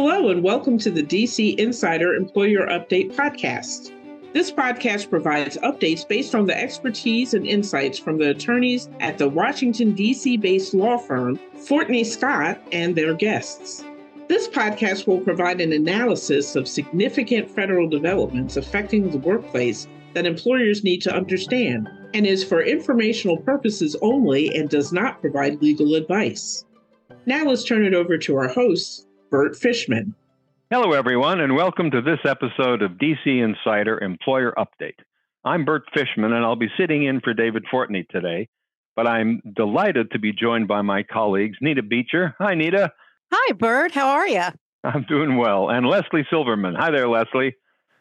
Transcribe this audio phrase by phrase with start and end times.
[0.00, 3.90] Hello, and welcome to the DC Insider Employer Update Podcast.
[4.32, 9.28] This podcast provides updates based on the expertise and insights from the attorneys at the
[9.28, 10.36] Washington, D.C.
[10.36, 13.84] based law firm Fortney Scott and their guests.
[14.28, 20.84] This podcast will provide an analysis of significant federal developments affecting the workplace that employers
[20.84, 26.64] need to understand and is for informational purposes only and does not provide legal advice.
[27.26, 30.14] Now let's turn it over to our host, Burt Fishman.
[30.70, 34.98] Hello, everyone, and welcome to this episode of DC Insider Employer Update.
[35.44, 38.48] I'm Burt Fishman, and I'll be sitting in for David Fortney today,
[38.96, 42.36] but I'm delighted to be joined by my colleagues, Nita Beecher.
[42.38, 42.90] Hi, Nita.
[43.30, 43.92] Hi, Burt.
[43.92, 44.44] How are you?
[44.82, 45.68] I'm doing well.
[45.68, 46.74] And Leslie Silverman.
[46.74, 47.54] Hi there, Leslie.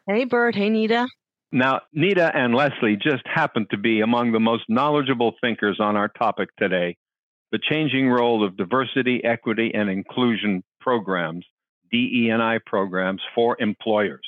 [0.08, 0.56] Hey, Burt.
[0.56, 1.08] Hey, Nita.
[1.52, 6.08] Now, Nita and Leslie just happen to be among the most knowledgeable thinkers on our
[6.08, 6.96] topic today
[7.52, 11.46] the changing role of diversity, equity, and inclusion programs,
[11.92, 14.26] DE&I programs for employers.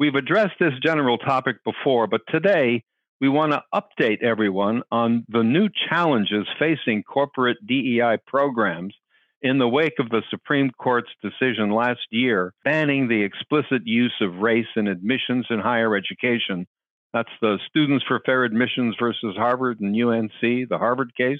[0.00, 2.82] We've addressed this general topic before, but today
[3.20, 8.94] we want to update everyone on the new challenges facing corporate DEI programs
[9.42, 14.38] in the wake of the Supreme Court's decision last year banning the explicit use of
[14.38, 16.66] race in admissions in higher education.
[17.12, 21.38] That's the Students for Fair Admissions versus Harvard and UNC, the Harvard case.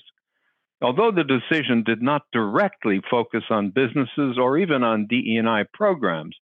[0.82, 6.36] Although the decision did not directly focus on businesses or even on DE&I programs,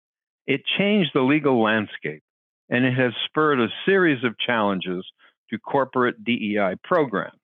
[0.47, 2.23] it changed the legal landscape
[2.69, 5.05] and it has spurred a series of challenges
[5.51, 7.39] to corporate DEI programs.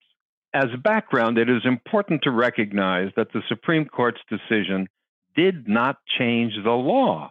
[0.52, 4.88] As background, it is important to recognize that the Supreme Court's decision
[5.36, 7.30] did not change the law,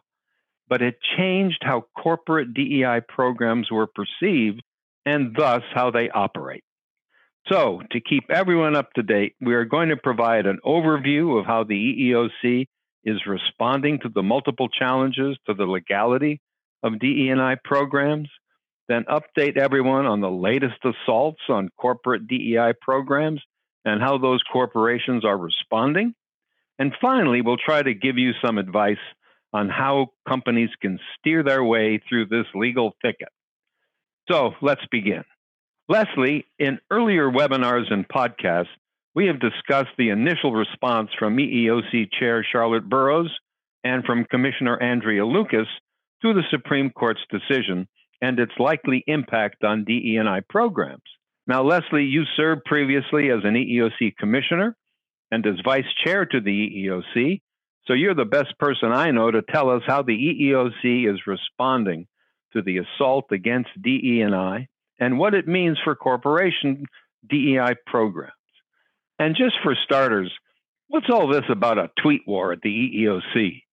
[0.69, 4.61] but it changed how corporate DEI programs were perceived
[5.05, 6.63] and thus how they operate.
[7.51, 11.47] So, to keep everyone up to date, we are going to provide an overview of
[11.47, 12.67] how the EEOC
[13.03, 16.41] is responding to the multiple challenges to the legality
[16.83, 18.29] of DE&I programs,
[18.87, 23.41] then update everyone on the latest assaults on corporate DEI programs
[23.85, 26.13] and how those corporations are responding.
[26.77, 28.97] And finally, we'll try to give you some advice
[29.53, 33.29] on how companies can steer their way through this legal thicket.
[34.29, 35.23] So let's begin.
[35.89, 38.67] Leslie, in earlier webinars and podcasts,
[39.15, 43.35] we have discussed the initial response from EEOC Chair Charlotte Burrows
[43.83, 45.67] and from Commissioner Andrea Lucas
[46.21, 47.87] to the Supreme Court's decision
[48.21, 51.01] and its likely impact on DE&I programs.
[51.47, 54.77] Now, Leslie, you served previously as an EEOC commissioner
[55.31, 57.41] and as vice chair to the EEOC,
[57.85, 62.05] so you're the best person I know to tell us how the EEOC is responding
[62.53, 64.67] to the assault against DE&I
[64.99, 66.85] and what it means for corporation
[67.29, 68.33] DEI programs.
[69.17, 70.31] And just for starters,
[70.87, 73.63] what's all this about a tweet war at the EEOC?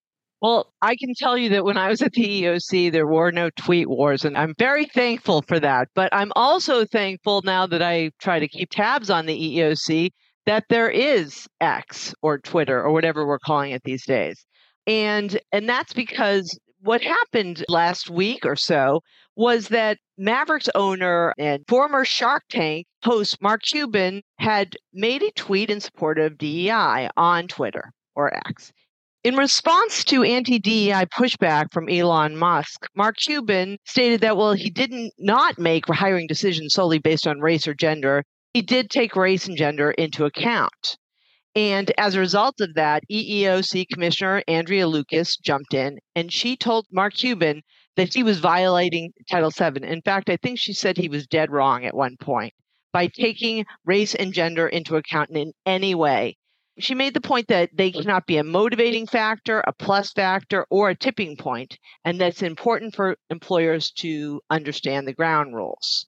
[0.42, 3.48] Well, I can tell you that when I was at the EEOC, there were no
[3.50, 5.88] tweet wars, and I'm very thankful for that.
[5.94, 10.10] But I'm also thankful now that I try to keep tabs on the EEOC
[10.44, 14.44] that there is X or Twitter or whatever we're calling it these days.
[14.86, 19.02] And and that's because what happened last week or so
[19.34, 25.68] was that Mavericks owner and former Shark Tank host Mark Cuban had made a tweet
[25.68, 28.72] in support of DEI on Twitter or X.
[29.24, 34.70] In response to anti DEI pushback from Elon Musk, Mark Cuban stated that, well, he
[34.70, 38.22] didn't not make hiring decisions solely based on race or gender.
[38.54, 40.96] He did take race and gender into account.
[41.56, 46.84] And as a result of that, EEOC Commissioner Andrea Lucas jumped in and she told
[46.92, 47.62] Mark Cuban
[47.96, 49.82] that he was violating Title VII.
[49.82, 52.52] In fact, I think she said he was dead wrong at one point
[52.92, 56.36] by taking race and gender into account in any way.
[56.78, 60.90] She made the point that they cannot be a motivating factor, a plus factor, or
[60.90, 66.06] a tipping point, and that's important for employers to understand the ground rules.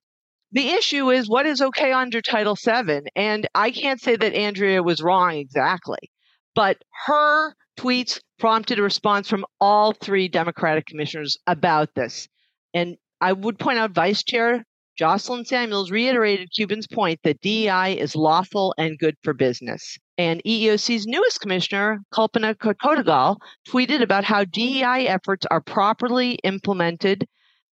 [0.52, 4.82] The issue is what is okay under Title VII, and I can't say that Andrea
[4.82, 6.10] was wrong exactly,
[6.54, 12.28] but her tweets prompted a response from all three Democratic commissioners about this.
[12.72, 14.64] And I would point out Vice Chair
[14.98, 19.96] Jocelyn Samuels reiterated Cuban's point that DEI is lawful and good for business.
[20.18, 23.36] And EEOC's newest commissioner, Kalpana Kotagal,
[23.68, 27.28] tweeted about how DEI efforts are properly implemented.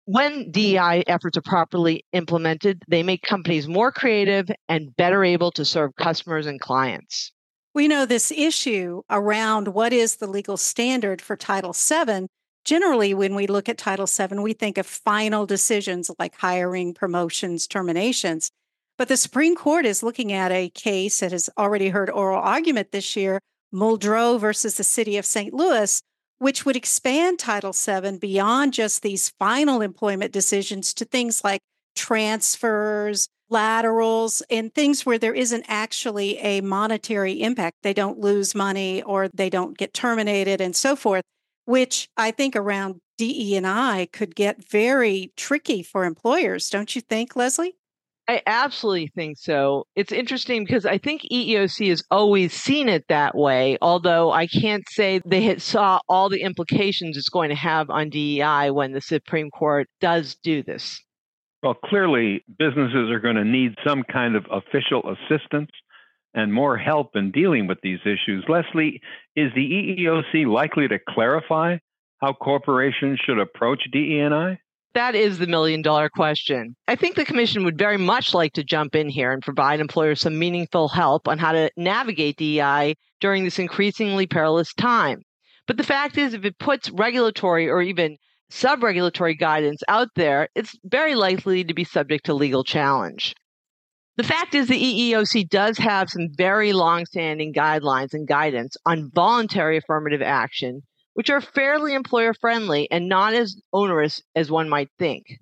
[0.05, 5.65] When DEI efforts are properly implemented, they make companies more creative and better able to
[5.65, 7.33] serve customers and clients.
[7.73, 12.27] We know this issue around what is the legal standard for Title VII.
[12.65, 17.67] Generally, when we look at Title VII, we think of final decisions like hiring, promotions,
[17.67, 18.51] terminations.
[18.99, 22.93] But the Supreme Court is looking at a case that has already heard oral argument
[22.93, 23.41] this year,
[23.73, 25.55] Muldrow versus the city of St.
[25.55, 26.03] Louis,
[26.43, 31.61] which would expand Title VII beyond just these final employment decisions to things like
[31.95, 37.77] transfers, laterals, and things where there isn't actually a monetary impact.
[37.85, 41.23] They don't lose money or they don't get terminated and so forth,
[41.67, 47.03] which I think around DE and I could get very tricky for employers, don't you
[47.03, 47.77] think, Leslie?
[48.29, 49.87] I absolutely think so.
[49.97, 54.85] It's interesting because I think EEOC has always seen it that way, although I can't
[54.89, 59.51] say they saw all the implications it's going to have on DEI when the Supreme
[59.51, 61.03] Court does do this.
[61.63, 65.71] Well, clearly, businesses are going to need some kind of official assistance
[66.35, 68.45] and more help in dealing with these issues.
[68.49, 69.01] Leslie,
[69.37, 71.79] is the EEOC likely to clarify
[72.21, 74.59] how corporations should approach DEI?
[74.95, 76.77] That is the million dollar question.
[76.87, 80.21] I think the Commission would very much like to jump in here and provide employers
[80.21, 85.23] some meaningful help on how to navigate DEI during this increasingly perilous time.
[85.67, 88.19] But the fact is, if it puts regulatory or even
[88.51, 93.35] sub regulatory guidance out there, it's very likely to be subject to legal challenge.
[94.19, 99.11] The fact is, the EEOC does have some very long standing guidelines and guidance on
[99.15, 100.83] voluntary affirmative action
[101.15, 105.39] which are fairly employer friendly and not as onerous as one might think.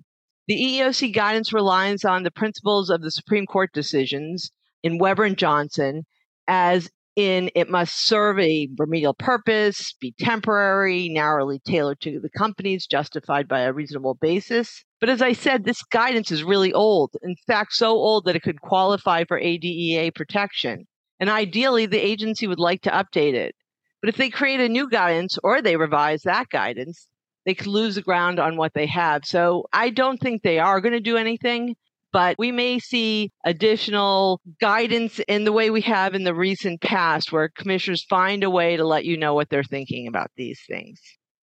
[0.47, 4.51] The EEOC guidance relies on the principles of the Supreme Court decisions
[4.83, 6.03] in Weber and Johnson,
[6.47, 12.87] as in it must serve a remedial purpose, be temporary, narrowly tailored to the companies,
[12.87, 14.83] justified by a reasonable basis.
[14.99, 17.15] But as I said, this guidance is really old.
[17.21, 20.87] In fact, so old that it could qualify for ADEA protection.
[21.19, 23.55] And ideally, the agency would like to update it.
[24.01, 27.07] But if they create a new guidance or they revise that guidance,
[27.45, 29.25] they could lose the ground on what they have.
[29.25, 31.75] So I don't think they are going to do anything,
[32.11, 37.31] but we may see additional guidance in the way we have in the recent past
[37.31, 40.99] where commissioners find a way to let you know what they're thinking about these things.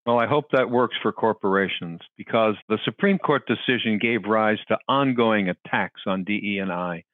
[0.07, 4.79] Well, I hope that works for corporations because the Supreme Court decision gave rise to
[4.89, 7.05] ongoing attacks on DE&I.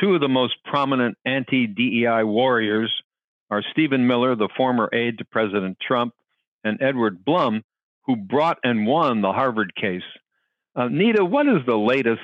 [0.00, 2.92] Two of the most prominent anti-DEI warriors
[3.50, 6.14] are Stephen Miller, the former aide to President Trump,
[6.64, 7.62] and Edward Blum,
[8.06, 10.02] who brought and won the Harvard case.
[10.74, 12.20] Uh, Nita, what is the latest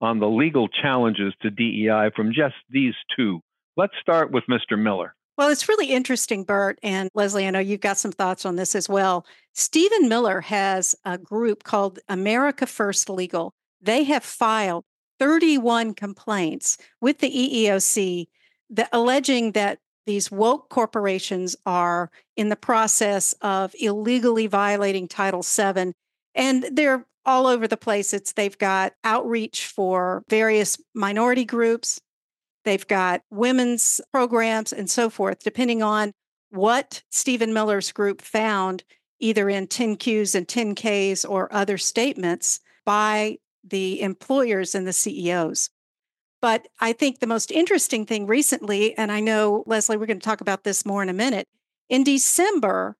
[0.00, 3.40] on the legal challenges to DEI from just these two?
[3.76, 4.78] Let's start with Mr.
[4.78, 5.14] Miller.
[5.36, 7.46] Well, it's really interesting, Burt and Leslie.
[7.46, 9.26] I know you've got some thoughts on this as well.
[9.52, 13.52] Stephen Miller has a group called America First Legal.
[13.82, 14.84] They have filed
[15.18, 18.28] 31 complaints with the EEOC
[18.70, 25.92] that, alleging that these woke corporations are in the process of illegally violating Title VII,
[26.34, 28.14] and they're all over the place.
[28.14, 32.00] It's they've got outreach for various minority groups,
[32.64, 36.12] they've got women's programs, and so forth, depending on
[36.50, 38.84] what Stephen Miller's group found,
[39.18, 45.70] either in 10Qs and 10Ks or other statements by the employers and the CEOs.
[46.46, 50.24] But I think the most interesting thing recently, and I know, Leslie, we're going to
[50.24, 51.48] talk about this more in a minute.
[51.88, 52.94] In December,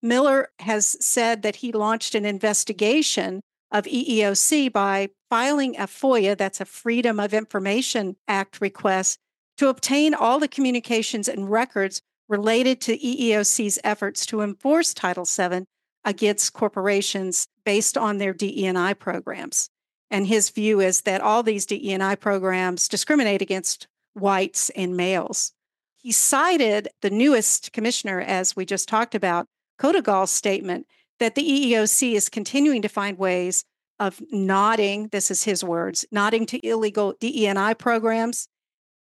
[0.00, 3.40] Miller has said that he launched an investigation
[3.72, 9.18] of EEOC by filing a FOIA, that's a Freedom of Information Act request,
[9.56, 15.64] to obtain all the communications and records related to EEOC's efforts to enforce Title VII
[16.04, 19.70] against corporations based on their DE&I programs.
[20.12, 25.52] And his view is that all these DEI programs discriminate against whites and males.
[25.96, 29.46] He cited the newest commissioner, as we just talked about,
[29.80, 30.86] Kotagal's statement
[31.18, 33.64] that the EEOC is continuing to find ways
[33.98, 38.48] of nodding, this is his words, nodding to illegal DEI programs,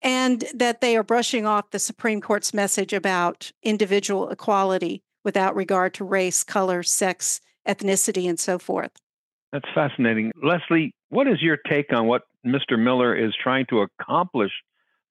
[0.03, 5.95] and that they are brushing off the Supreme Court's message about individual equality without regard
[5.95, 8.93] to race, color, sex, ethnicity, and so forth.
[9.53, 10.33] That's fascinating.
[10.43, 12.79] Leslie, what is your take on what Mr.
[12.79, 14.53] Miller is trying to accomplish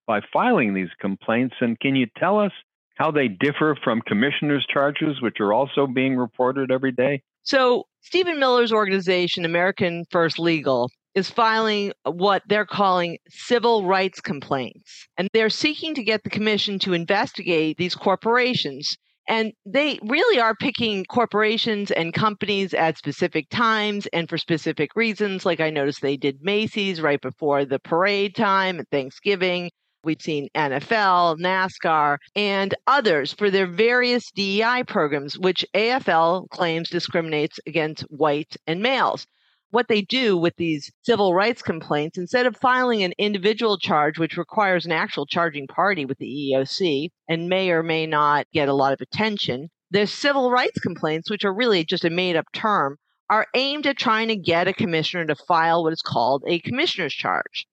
[0.06, 1.56] by filing these complaints?
[1.60, 2.52] And can you tell us
[2.96, 7.22] how they differ from commissioner's charges, which are also being reported every day?
[7.42, 15.08] So, Stephen Miller's organization, American First Legal, is filing what they're calling civil rights complaints.
[15.18, 18.96] And they're seeking to get the commission to investigate these corporations
[19.30, 25.46] and they really are picking corporations and companies at specific times and for specific reasons.
[25.46, 29.70] Like I noticed they did Macy's right before the parade time at Thanksgiving.
[30.02, 37.60] We've seen NFL, NASCAR, and others for their various DEI programs, which AFL claims discriminates
[37.68, 39.28] against whites and males
[39.70, 44.36] what they do with these civil rights complaints, instead of filing an individual charge, which
[44.36, 48.74] requires an actual charging party with the EEOC and may or may not get a
[48.74, 52.98] lot of attention, The civil rights complaints, which are really just a made up term,
[53.28, 57.12] are aimed at trying to get a commissioner to file what is called a commissioner's
[57.12, 57.66] charge.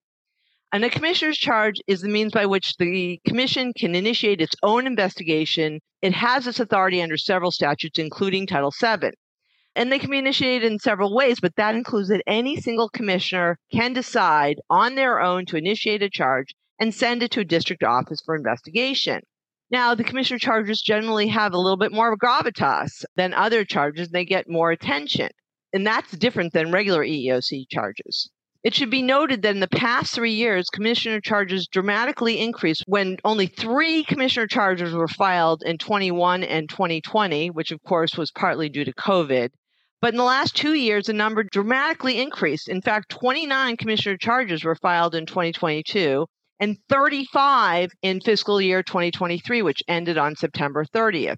[0.74, 4.88] And a commissioner's charge is the means by which the commission can initiate its own
[4.88, 5.80] investigation.
[6.02, 9.12] It has this authority under several statutes, including Title VII.
[9.78, 13.60] And they can be initiated in several ways, but that includes that any single commissioner
[13.72, 17.84] can decide on their own to initiate a charge and send it to a district
[17.84, 19.22] office for investigation.
[19.70, 24.10] Now, the commissioner charges generally have a little bit more of gravitas than other charges.
[24.10, 25.30] They get more attention.
[25.72, 28.32] And that's different than regular EEOC charges.
[28.64, 33.18] It should be noted that in the past three years, commissioner charges dramatically increased when
[33.24, 38.70] only three commissioner charges were filed in 21 and 2020, which of course was partly
[38.70, 39.52] due to COVID.
[40.00, 42.70] But in the last two years, the number dramatically increased.
[42.70, 46.28] In fact, 29 commissioner charges were filed in 2022
[46.60, 51.38] and 35 in fiscal year 2023, which ended on September 30th.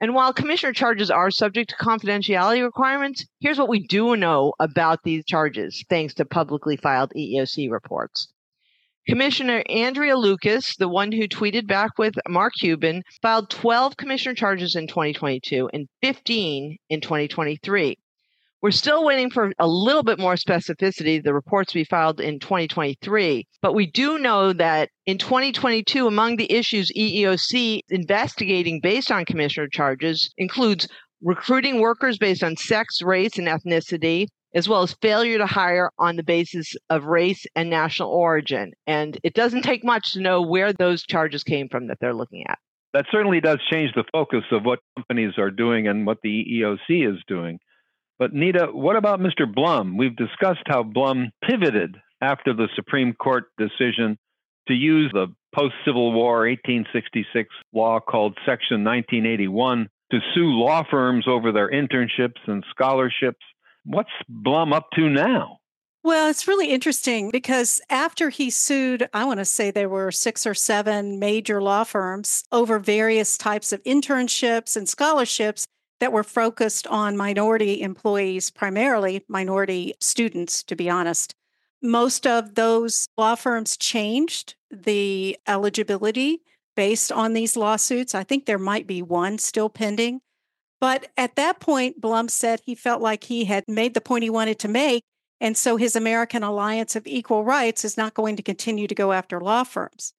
[0.00, 5.00] And while commissioner charges are subject to confidentiality requirements, here's what we do know about
[5.04, 8.33] these charges, thanks to publicly filed EEOC reports.
[9.06, 14.74] Commissioner Andrea Lucas, the one who tweeted back with Mark Cuban, filed 12 commissioner charges
[14.74, 17.98] in 2022 and 15 in 2023.
[18.62, 23.46] We're still waiting for a little bit more specificity, the reports we filed in 2023.
[23.60, 29.68] But we do know that in 2022, among the issues EEOC investigating based on commissioner
[29.70, 30.88] charges includes
[31.22, 36.16] recruiting workers based on sex, race, and ethnicity, as well as failure to hire on
[36.16, 38.72] the basis of race and national origin.
[38.86, 42.46] And it doesn't take much to know where those charges came from that they're looking
[42.46, 42.58] at.
[42.92, 47.12] That certainly does change the focus of what companies are doing and what the EEOC
[47.12, 47.58] is doing.
[48.18, 49.52] But Nita, what about Mr.
[49.52, 49.96] Blum?
[49.96, 54.16] We've discussed how Blum pivoted after the Supreme Court decision
[54.68, 61.26] to use the post Civil War 1866 law called Section 1981 to sue law firms
[61.28, 63.44] over their internships and scholarships.
[63.84, 65.58] What's Blum up to now?
[66.02, 70.46] Well, it's really interesting because after he sued, I want to say there were six
[70.46, 75.66] or seven major law firms over various types of internships and scholarships,
[76.00, 81.34] that were focused on minority employees, primarily minority students, to be honest.
[81.80, 86.42] Most of those law firms changed the eligibility
[86.76, 88.14] based on these lawsuits.
[88.14, 90.20] I think there might be one still pending.
[90.84, 94.28] But at that point, Blum said he felt like he had made the point he
[94.28, 95.02] wanted to make.
[95.40, 99.12] And so his American Alliance of Equal Rights is not going to continue to go
[99.12, 100.12] after law firms.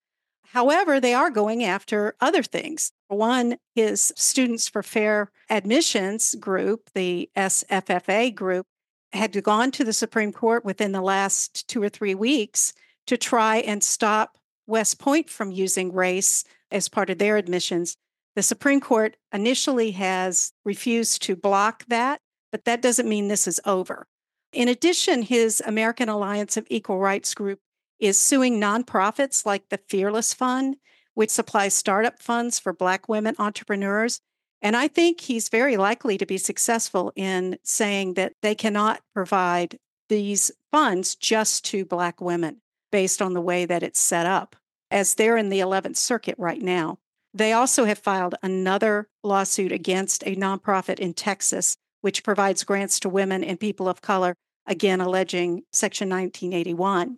[0.53, 2.91] However, they are going after other things.
[3.09, 8.65] One is Students for Fair Admissions group, the SFFA group,
[9.13, 12.73] had gone to the Supreme Court within the last two or three weeks
[13.05, 17.97] to try and stop West Point from using race as part of their admissions.
[18.35, 22.19] The Supreme Court initially has refused to block that,
[22.51, 24.07] but that doesn't mean this is over.
[24.51, 27.59] In addition, his American Alliance of Equal Rights group
[27.99, 30.75] is suing nonprofits like the Fearless Fund,
[31.13, 34.19] which supplies startup funds for Black women entrepreneurs.
[34.61, 39.79] And I think he's very likely to be successful in saying that they cannot provide
[40.09, 42.61] these funds just to Black women
[42.91, 44.55] based on the way that it's set up,
[44.91, 46.99] as they're in the 11th Circuit right now.
[47.35, 53.09] They also have filed another lawsuit against a nonprofit in Texas, which provides grants to
[53.09, 57.17] women and people of color, again alleging Section 1981.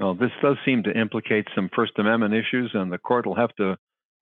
[0.00, 3.54] Well, this does seem to implicate some First Amendment issues, and the court will have
[3.56, 3.76] to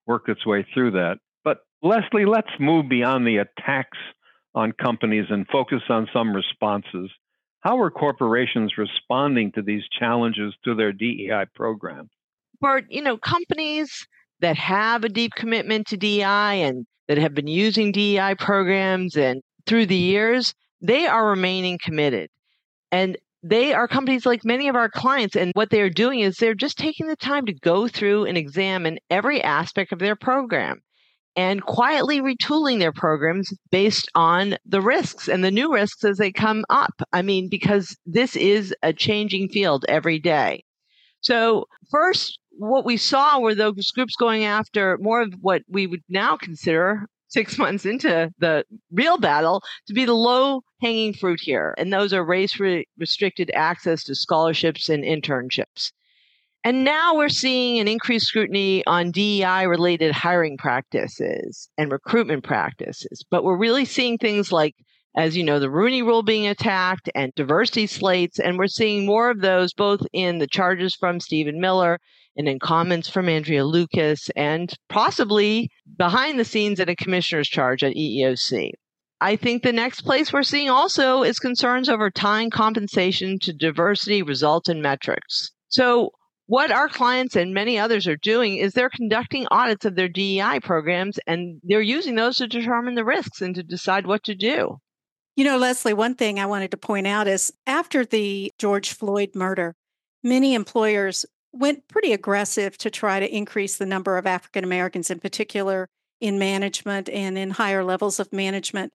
[0.05, 1.19] work its way through that.
[1.45, 3.97] But Leslie, let's move beyond the attacks
[4.53, 7.09] on companies and focus on some responses.
[7.61, 12.09] How are corporations responding to these challenges to their DEI program?
[12.59, 14.07] Bart, you know, companies
[14.41, 19.41] that have a deep commitment to DEI and that have been using DEI programs and
[19.65, 22.29] through the years, they are remaining committed.
[22.91, 25.35] And they are companies like many of our clients.
[25.35, 28.97] And what they're doing is they're just taking the time to go through and examine
[29.09, 30.81] every aspect of their program
[31.35, 36.31] and quietly retooling their programs based on the risks and the new risks as they
[36.31, 36.93] come up.
[37.13, 40.63] I mean, because this is a changing field every day.
[41.21, 46.03] So, first, what we saw were those groups going after more of what we would
[46.09, 51.73] now consider six months into the real battle to be the low hanging fruit here.
[51.77, 52.59] And those are race
[52.97, 55.91] restricted access to scholarships and internships.
[56.63, 63.23] And now we're seeing an increased scrutiny on DEI related hiring practices and recruitment practices.
[63.29, 64.75] But we're really seeing things like
[65.17, 68.37] as you know, the Rooney Rule being attacked and diversity slates.
[68.39, 71.99] And we're seeing more of those both in the charges from Stephen Miller
[72.37, 77.83] and in comments from Andrea Lucas and possibly behind the scenes in a commissioner's charge
[77.83, 78.69] at EEOC.
[79.19, 84.21] I think the next place we're seeing also is concerns over tying compensation to diversity
[84.21, 85.51] results and metrics.
[85.69, 86.11] So
[86.45, 90.59] what our clients and many others are doing is they're conducting audits of their DEI
[90.61, 94.77] programs and they're using those to determine the risks and to decide what to do.
[95.37, 99.35] You know, Leslie, one thing I wanted to point out is after the George Floyd
[99.35, 99.75] murder,
[100.23, 105.19] many employers went pretty aggressive to try to increase the number of African Americans in
[105.19, 105.89] particular
[106.19, 108.91] in management and in higher levels of management.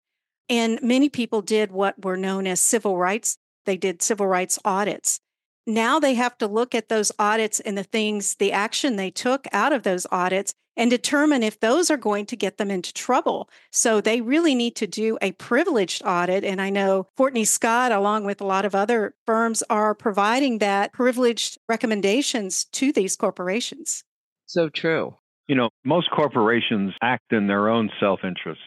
[0.49, 3.38] And many people did what were known as civil rights.
[3.64, 5.20] They did civil rights audits
[5.66, 9.47] now they have to look at those audits and the things, the action they took
[9.52, 13.49] out of those audits and determine if those are going to get them into trouble.
[13.71, 16.45] So they really need to do a privileged audit.
[16.45, 20.92] And I know Fortney Scott, along with a lot of other firms, are providing that
[20.92, 24.04] privileged recommendations to these corporations.
[24.47, 25.14] So true.
[25.47, 28.61] You know, most corporations act in their own self interest.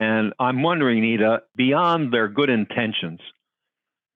[0.00, 3.20] And I'm wondering, Nita, beyond their good intentions,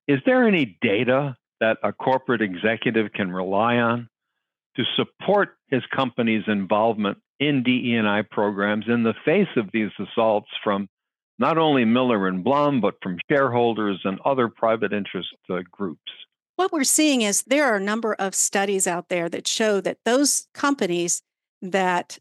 [0.08, 4.08] is there any data that a corporate executive can rely on
[4.76, 10.88] to support his company's involvement in DE&I programs in the face of these assaults from
[11.38, 16.10] not only Miller and Blum, but from shareholders and other private interest uh, groups.
[16.56, 19.98] What we're seeing is there are a number of studies out there that show that
[20.04, 21.22] those companies
[21.60, 22.18] that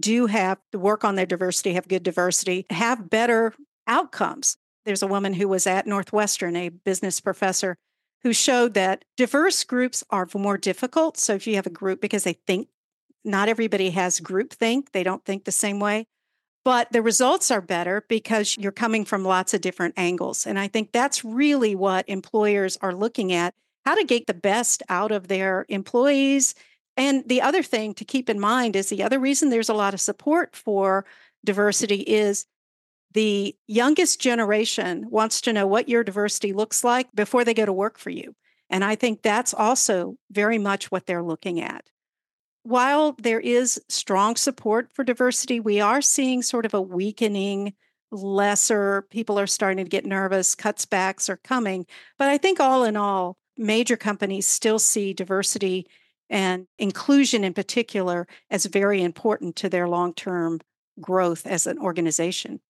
[0.00, 3.54] do have to work on their diversity, have good diversity, have better
[3.86, 4.56] outcomes.
[4.86, 7.76] There's a woman who was at Northwestern, a business professor,
[8.26, 11.16] who showed that diverse groups are more difficult.
[11.16, 12.66] So if you have a group, because they think
[13.24, 16.08] not everybody has group think, they don't think the same way.
[16.64, 20.44] But the results are better because you're coming from lots of different angles.
[20.44, 23.54] And I think that's really what employers are looking at
[23.84, 26.56] how to get the best out of their employees.
[26.96, 29.94] And the other thing to keep in mind is the other reason there's a lot
[29.94, 31.06] of support for
[31.44, 32.44] diversity is
[33.12, 37.72] the youngest generation wants to know what your diversity looks like before they go to
[37.72, 38.34] work for you.
[38.68, 41.84] And I think that's also very much what they're looking at.
[42.64, 47.74] While there is strong support for diversity, we are seeing sort of a weakening,
[48.10, 51.86] lesser, people are starting to get nervous, cuts backs are coming.
[52.18, 55.86] But I think all in all, major companies still see diversity
[56.28, 60.60] and inclusion in particular as very important to their long term
[61.00, 62.60] growth as an organization.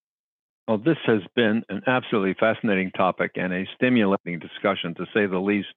[0.68, 5.38] Well, this has been an absolutely fascinating topic and a stimulating discussion, to say the
[5.38, 5.68] least.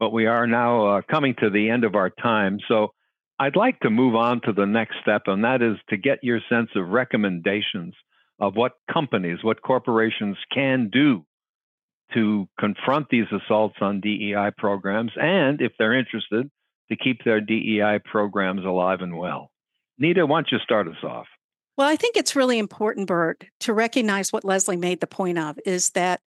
[0.00, 2.58] But we are now uh, coming to the end of our time.
[2.66, 2.92] So
[3.38, 6.40] I'd like to move on to the next step, and that is to get your
[6.48, 7.94] sense of recommendations
[8.40, 11.24] of what companies, what corporations can do
[12.14, 16.50] to confront these assaults on DEI programs, and if they're interested,
[16.90, 19.50] to keep their DEI programs alive and well.
[19.98, 21.26] Nita, why don't you start us off?
[21.76, 25.58] Well, I think it's really important, Burt, to recognize what Leslie made the point of
[25.64, 26.20] is that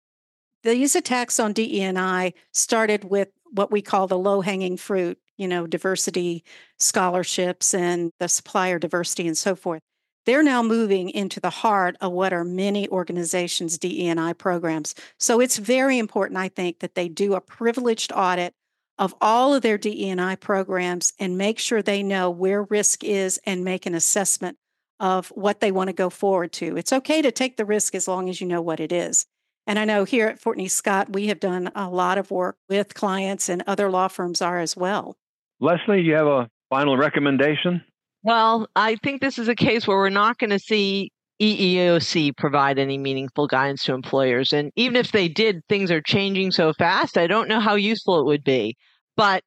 [0.63, 5.67] these attacks on DEI started with what we call the low hanging fruit, you know,
[5.67, 6.43] diversity
[6.79, 9.81] scholarships and the supplier diversity and so forth.
[10.25, 14.95] They're now moving into the heart of what are many organizations' DEI programs.
[15.19, 18.55] So it's very important, I think, that they do a privileged audit
[18.97, 23.63] of all of their DEI programs and make sure they know where risk is and
[23.63, 24.57] make an assessment
[24.99, 26.77] of what they want to go forward to.
[26.77, 29.25] It's okay to take the risk as long as you know what it is.
[29.67, 32.93] And I know here at Fortney Scott, we have done a lot of work with
[32.93, 35.17] clients, and other law firms are as well.
[35.59, 37.83] Leslie, you have a final recommendation?
[38.23, 42.79] Well, I think this is a case where we're not going to see EEOC provide
[42.79, 44.53] any meaningful guidance to employers.
[44.53, 48.19] And even if they did, things are changing so fast, I don't know how useful
[48.19, 48.77] it would be.
[49.17, 49.43] But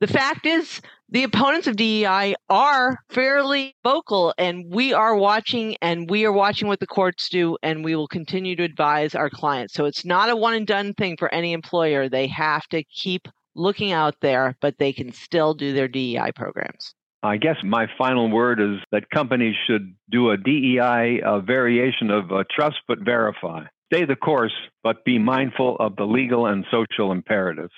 [0.00, 6.10] the fact is, the opponents of DEI are fairly vocal, and we are watching and
[6.10, 9.72] we are watching what the courts do, and we will continue to advise our clients.
[9.72, 12.08] So it's not a one and done thing for any employer.
[12.08, 16.94] They have to keep looking out there, but they can still do their DEI programs.
[17.22, 22.30] I guess my final word is that companies should do a DEI a variation of
[22.50, 23.64] trust but verify.
[23.92, 24.52] Stay the course,
[24.84, 27.72] but be mindful of the legal and social imperatives.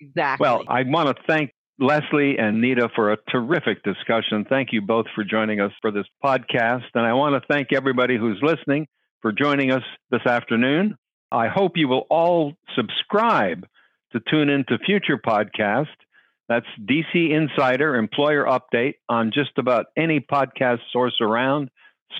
[0.00, 0.44] Exactly.
[0.44, 4.44] Well, I want to thank Leslie and Nita for a terrific discussion.
[4.48, 6.84] Thank you both for joining us for this podcast.
[6.94, 8.86] And I want to thank everybody who's listening
[9.22, 10.96] for joining us this afternoon.
[11.32, 13.66] I hope you will all subscribe
[14.12, 15.86] to tune into future podcasts.
[16.50, 21.70] That's DC Insider Employer Update on just about any podcast source around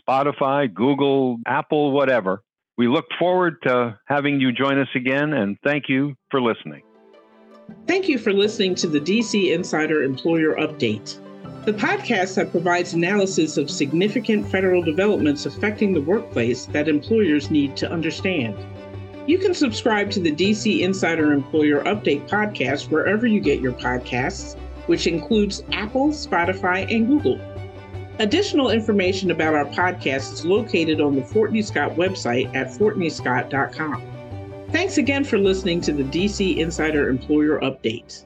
[0.01, 2.43] Spotify, Google, Apple, whatever.
[2.79, 6.83] We look forward to having you join us again, and thank you for listening.
[7.87, 11.19] Thank you for listening to the DC Insider Employer Update,
[11.65, 17.77] the podcast that provides analysis of significant federal developments affecting the workplace that employers need
[17.77, 18.57] to understand.
[19.27, 24.57] You can subscribe to the DC Insider Employer Update podcast wherever you get your podcasts,
[24.87, 27.41] which includes Apple, Spotify, and Google.
[28.19, 34.20] Additional information about our podcast is located on the Fortney Scott website at fortneyscott.com.
[34.73, 38.25] Thanks again for listening to the DC Insider Employer Update.